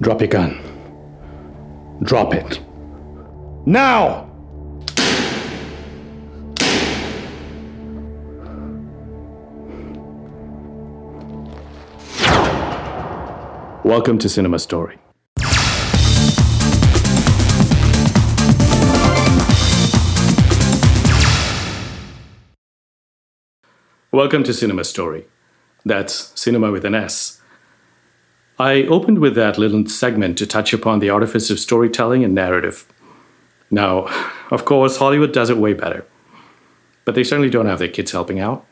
[0.00, 0.56] Drop your gun.
[2.04, 2.60] Drop it.
[3.66, 4.26] Now!
[13.82, 14.98] Welcome to Sinema Story.
[24.12, 25.26] Welcome to Sinema Story.
[25.84, 27.37] That's cinema with an S.
[28.58, 32.86] I opened with that little segment to touch upon the artifice of storytelling and narrative.
[33.70, 34.06] Now,
[34.50, 36.04] of course, Hollywood does it way better.
[37.04, 38.66] But they certainly don't have their kids helping out.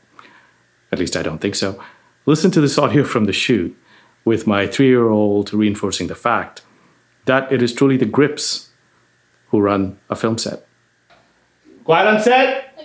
[0.90, 1.80] At least I don't think so.
[2.26, 3.76] Listen to this audio from the shoot,
[4.24, 6.62] with my three year old reinforcing the fact
[7.26, 8.70] that it is truly the grips
[9.48, 10.66] who run a film set.
[11.84, 12.76] Quiet on set!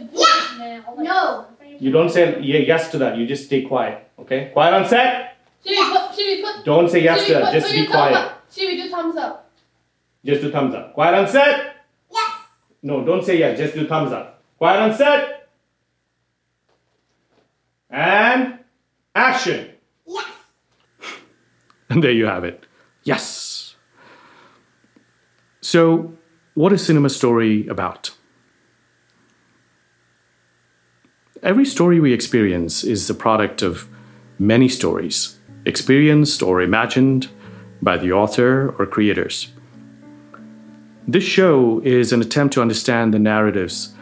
[0.98, 1.48] No.
[1.80, 4.52] You don't say yes to that, you just stay quiet, okay?
[4.54, 5.38] Quiet on set!
[6.22, 8.16] Should put, put, Don't say yes to that, put, just put be quiet.
[8.16, 8.46] up?
[8.54, 9.52] Should we do thumbs up?
[10.26, 10.94] Just do thumbs up.
[10.94, 11.76] Quiet on set!
[12.12, 12.32] Yes.
[12.84, 14.44] No, don't say yes, just do thumbs up.
[14.58, 15.50] Quiet on set!
[17.90, 18.60] And
[19.16, 19.72] action!
[20.06, 20.26] Yes.
[21.90, 22.66] And there you have it.
[23.04, 23.76] Yes!
[25.60, 26.14] So,
[26.54, 28.12] what is Sinema Story about?
[31.44, 33.88] Every story we experience is the product of
[34.38, 37.28] many stories, experienced or imagined
[37.82, 39.48] by the author or creators.
[41.08, 43.94] This show is an attempt to understand the narratives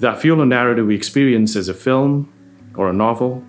[0.00, 2.32] that fuel a narrative we experience as a film
[2.74, 3.44] or a novel,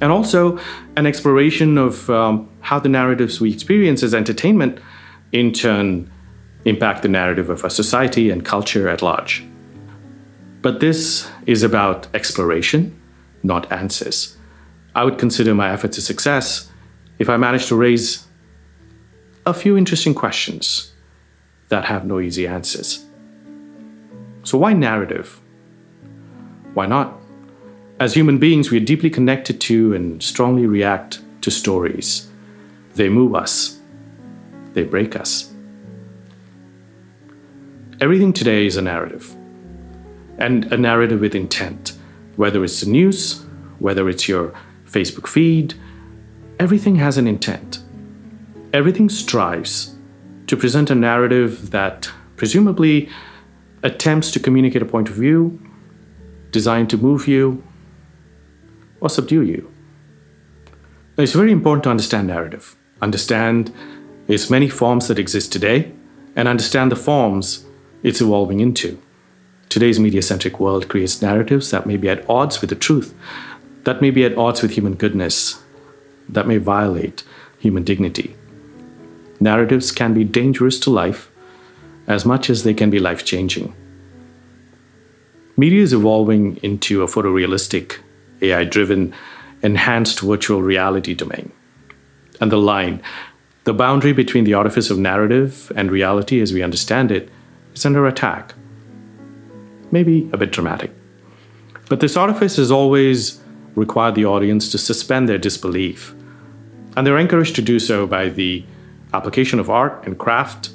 [0.00, 0.58] and also
[0.96, 4.78] an exploration of um, how the narratives we experience as entertainment
[5.32, 6.10] in turn
[6.64, 9.44] impact the narrative of our society and culture at large.
[10.60, 13.00] But this is about exploration,
[13.42, 14.36] not answers.
[14.94, 16.70] I would consider my efforts a success
[17.18, 18.26] if I manage to raise
[19.46, 20.92] a few interesting questions
[21.68, 23.04] that have no easy answers.
[24.44, 25.40] So, why narrative?
[26.74, 27.18] Why not?
[28.00, 32.28] As human beings, we are deeply connected to and strongly react to stories.
[32.94, 33.78] They move us,
[34.74, 35.52] they break us.
[38.00, 39.34] Everything today is a narrative,
[40.38, 41.92] and a narrative with intent.
[42.36, 43.44] Whether it's the news,
[43.78, 44.52] whether it's your
[44.92, 45.74] Facebook feed,
[46.58, 47.80] everything has an intent.
[48.72, 49.94] Everything strives
[50.46, 53.08] to present a narrative that presumably
[53.82, 55.60] attempts to communicate a point of view,
[56.50, 57.62] designed to move you,
[59.00, 59.72] or subdue you.
[61.16, 63.72] It's very important to understand narrative, understand
[64.28, 65.92] its many forms that exist today,
[66.36, 67.64] and understand the forms
[68.02, 69.00] it's evolving into.
[69.68, 73.14] Today's media centric world creates narratives that may be at odds with the truth,
[73.84, 75.62] that may be at odds with human goodness,
[76.28, 77.24] that may violate
[77.58, 78.36] human dignity.
[79.40, 81.30] Narratives can be dangerous to life
[82.06, 83.74] as much as they can be life changing.
[85.56, 87.98] Media is evolving into a photorealistic,
[88.40, 89.12] AI driven,
[89.62, 91.52] enhanced virtual reality domain.
[92.40, 93.02] And the line,
[93.64, 97.28] the boundary between the artifice of narrative and reality as we understand it,
[97.74, 98.54] is under attack.
[99.90, 100.90] Maybe a bit dramatic.
[101.88, 103.41] But this artifice is always
[103.74, 106.14] required the audience to suspend their disbelief.
[106.96, 108.64] And they're encouraged to do so by the
[109.14, 110.70] application of art and craft.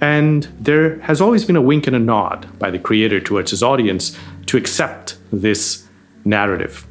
[0.00, 3.62] And there has always been a wink and a nod by the creator towards his
[3.62, 5.86] audience to accept this
[6.24, 6.86] narrative.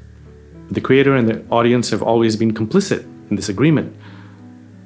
[0.69, 3.95] The creator and the audience have always been complicit in this agreement.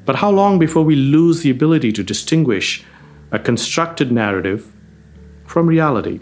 [0.06, 2.84] But how long before we lose the ability to distinguish
[3.32, 4.72] a constructed narrative
[5.46, 6.20] from reality?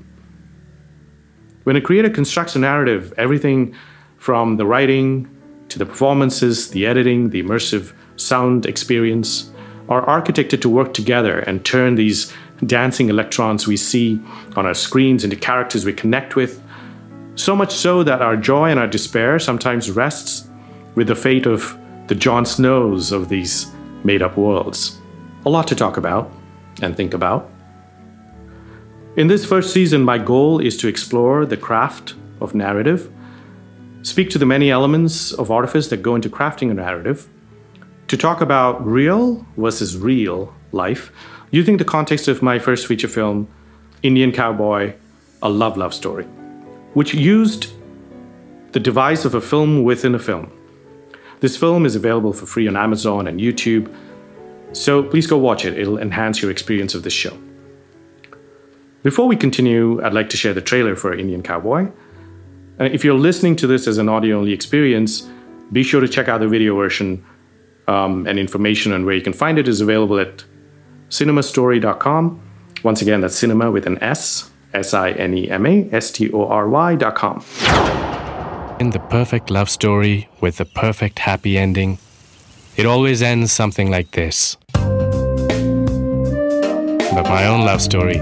[1.63, 3.73] When a creator constructs a narrative, everything
[4.17, 5.29] from the writing
[5.69, 9.49] to the performances, the editing, the immersive sound experience
[9.87, 12.33] are architected to work together and turn these
[12.65, 14.19] dancing electrons we see
[14.55, 16.61] on our screens into characters we connect with.
[17.35, 20.47] So much so that our joy and our despair sometimes rests
[20.95, 21.77] with the fate of
[22.07, 23.71] the Jon Snows of these
[24.03, 24.99] made up worlds.
[25.45, 26.31] A lot to talk about
[26.81, 27.49] and think about.
[29.15, 33.11] In this first season, my goal is to explore the craft of narrative,
[34.01, 37.27] speak to the many elements of artifice that go into crafting a narrative,
[38.07, 41.11] to talk about reel versus real life
[41.51, 43.47] using the context of my first feature film,
[44.01, 44.95] Indian Cowboy,
[45.43, 46.25] A Love Love Story,
[46.95, 47.67] which used
[48.71, 50.51] the device of a film within a film.
[51.39, 53.93] This film is available for free on Amazon and YouTube,
[54.71, 55.77] so please go watch it.
[55.77, 57.37] It'll enhance your experience of this show.
[59.03, 61.91] Before we continue, I'd like to share the trailer for Indian Cowboy.
[62.79, 65.29] Uh, if you're listening to this as an audio only experience,
[65.73, 67.25] be sure to check out the video version
[67.89, 70.45] um, and information on where you can find it is available at
[71.09, 72.41] sinemastory.com.
[72.83, 76.31] Once again, that's cinema with an S, S I N E M A S T
[76.31, 77.43] O R Y.com.
[78.79, 81.97] In the perfect love story with the perfect happy ending,
[82.77, 84.55] it always ends something like this.
[87.13, 88.17] But my own love story,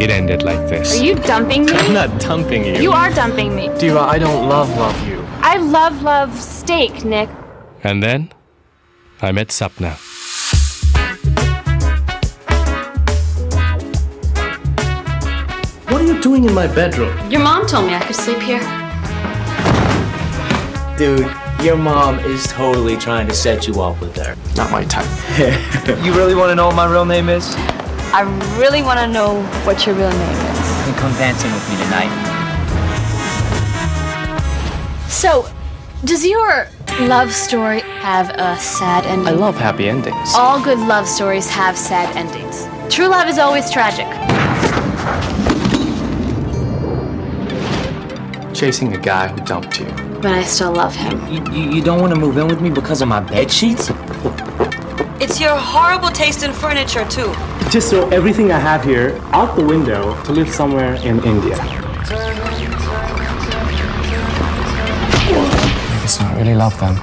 [0.00, 0.98] it ended like this.
[0.98, 1.72] Are you dumping me?
[1.72, 2.76] I'm not dumping you.
[2.76, 3.68] You are dumping me.
[3.78, 5.18] Diva, I don't love love you.
[5.40, 7.28] I love, love steak, Nick.
[7.82, 8.30] And then
[9.22, 9.96] I met Sapna.
[15.90, 17.12] What are you doing in my bedroom?
[17.30, 18.60] Your mom told me I could sleep here.
[20.96, 21.30] Dude,
[21.64, 24.36] your mom is totally trying to set you up with her.
[24.54, 25.06] Not my type.
[26.04, 27.56] You really want to know what my real name is?
[28.10, 28.22] I
[28.58, 30.86] really want to know what your real name is.
[30.86, 32.08] Then come dancing with me tonight.
[35.08, 35.46] So,
[36.04, 36.68] does your
[37.00, 39.28] love story have a sad ending?
[39.28, 40.32] I love happy endings.
[40.34, 42.66] All good love stories have sad endings.
[42.92, 44.06] True love is always tragic.
[48.54, 49.86] Chasing a guy who dumped you.
[50.22, 51.20] But I still love him.
[51.28, 53.90] You, you, you don't want to move in with me because of my bed sheets?
[55.20, 57.34] It's your horrible taste in furniture, too.
[57.70, 61.58] Just throw everything I have here out the window to live somewhere in India.
[66.04, 66.94] It's not really love then.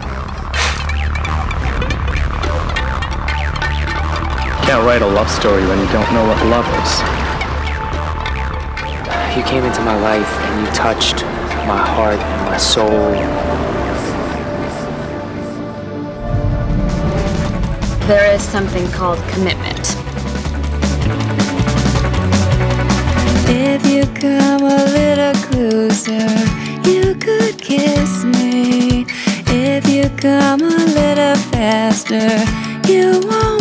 [4.63, 6.91] Can't write a love story when you don't know what love is.
[9.35, 11.25] You came into my life and you touched
[11.67, 13.13] my heart and my soul.
[18.07, 19.95] There is something called commitment.
[23.49, 26.27] If you come a little closer,
[26.87, 29.07] you could kiss me.
[29.47, 32.29] If you come a little faster,
[32.87, 33.54] you won't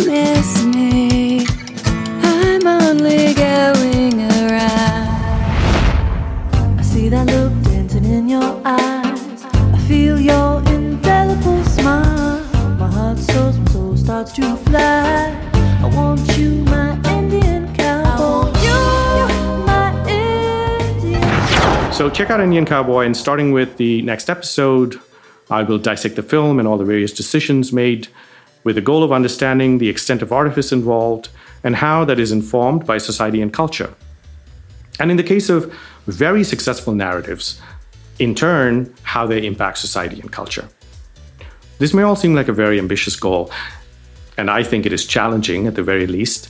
[21.94, 25.00] So check out Indian Cowboy, and starting with the next episode,
[25.48, 28.08] I will dissect the film and all the various decisions made
[28.64, 31.28] with the goal of understanding the extent of artifice involved
[31.62, 33.94] and how that is informed by society and culture.
[34.98, 35.72] And in the case of
[36.08, 37.60] very successful narratives,
[38.18, 40.68] in turn, how they impact society and culture.
[41.78, 43.52] This may all seem like a very ambitious goal,
[44.36, 46.48] and I think it is challenging at the very least.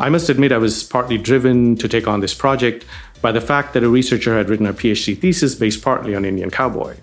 [0.00, 2.86] I must admit, I was partly driven to take on this project
[3.20, 6.50] by the fact that a researcher had written a PhD thesis based partly on Indian
[6.50, 6.96] Cowboy.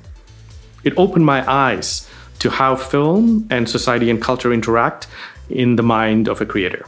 [0.83, 2.09] It opened my eyes
[2.39, 5.05] to how film and society and culture interact
[5.47, 6.87] in the mind of a creator.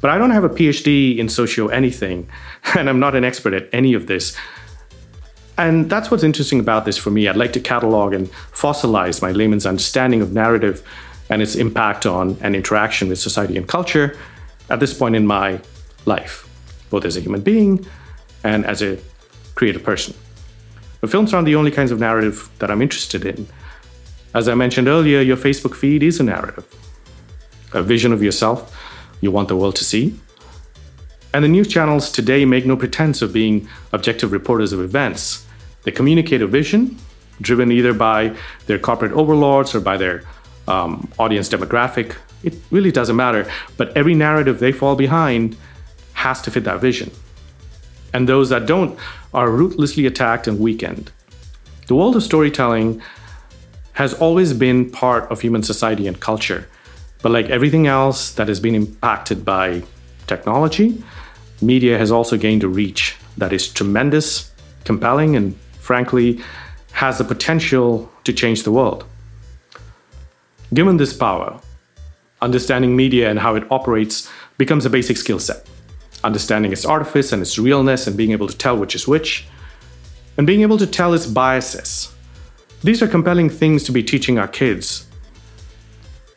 [0.00, 2.28] But I don't have a PhD in socio anything,
[2.76, 4.36] and I'm not an expert at any of this.
[5.56, 7.28] And that's what's interesting about this for me.
[7.28, 10.82] I'd like to catalog and fossilize my layman's understanding of narrative
[11.30, 14.18] and its impact on and interaction with society and culture
[14.74, 15.60] at this point in my
[16.04, 16.48] life,
[16.90, 17.86] both as a human being
[18.42, 18.98] and as a
[19.54, 20.12] creative person.
[21.00, 23.46] But films aren't the only kinds of narrative that I'm interested in.
[24.34, 26.66] As I mentioned earlier, your Facebook feed is a narrative,
[27.72, 28.76] a vision of yourself
[29.20, 30.18] you want the world to see.
[31.32, 35.46] And the news channels today make no pretense of being objective reporters of events.
[35.84, 36.98] They communicate a vision
[37.40, 40.24] driven either by their corporate overlords or by their
[40.68, 42.16] um, audience demographic.
[42.42, 43.50] It really doesn't matter.
[43.76, 45.56] But every narrative they fall behind
[46.14, 47.10] has to fit that vision.
[48.12, 48.98] And those that don't
[49.32, 51.10] are ruthlessly attacked and weakened.
[51.86, 53.02] The world of storytelling
[53.94, 56.68] has always been part of human society and culture.
[57.22, 59.82] But like everything else that has been impacted by
[60.26, 61.02] technology,
[61.60, 64.52] media has also gained a reach that is tremendous,
[64.84, 66.40] compelling, and frankly,
[66.92, 69.04] has the potential to change the world.
[70.74, 71.60] Given this power,
[72.42, 74.28] understanding media and how it operates
[74.58, 75.68] becomes a basic skill set.
[76.24, 79.46] Understanding its artifice and its realness, and being able to tell which is which,
[80.36, 82.12] and being able to tell its biases.
[82.82, 85.06] These are compelling things to be teaching our kids.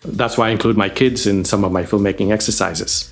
[0.04, 3.12] That's why I include my kids in some of my filmmaking exercises.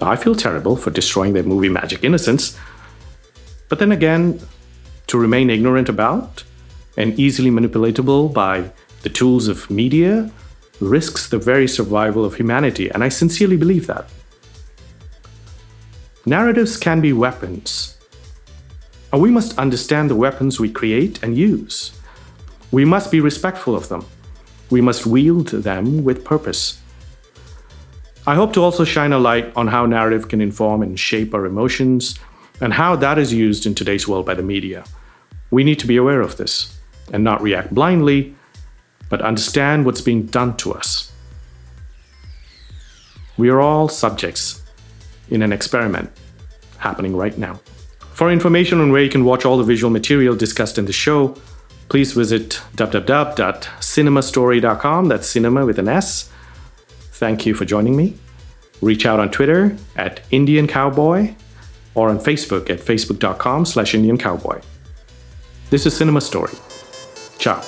[0.00, 2.58] I feel terrible for destroying their movie magic innocence,
[3.68, 4.40] but then again,
[5.08, 6.42] to remain ignorant about
[6.96, 8.72] and easily manipulatable by
[9.02, 10.30] the tools of media
[10.80, 14.08] risks the very survival of humanity, and I sincerely believe that.
[16.24, 17.98] Narratives can be weapons,
[19.12, 21.92] and we must understand the weapons we create and use.
[22.70, 24.06] We must be respectful of them.
[24.70, 26.80] We must wield them with purpose.
[28.26, 31.44] I hope to also shine a light on how narrative can inform and shape our
[31.44, 32.18] emotions
[32.60, 34.84] and how that is used in today's world by the media.
[35.50, 36.78] We need to be aware of this
[37.12, 38.34] and not react blindly,
[39.12, 41.12] but understand what's being done to us.
[43.36, 44.62] We are all subjects
[45.28, 46.10] in an experiment
[46.78, 47.60] happening right now.
[48.14, 51.36] For information on where you can watch all the visual material discussed in the show,
[51.90, 55.08] please visit www.sinemastory.com.
[55.08, 56.30] That's cinema with an S.
[57.20, 58.16] Thank you for joining me.
[58.80, 61.34] Reach out on Twitter at Indian Cowboy
[61.94, 64.62] or on Facebook at facebook.com slash Indian Cowboy.
[65.68, 66.54] This is Sinema Story.
[67.38, 67.62] Ciao.